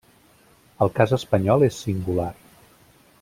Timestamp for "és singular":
1.69-2.29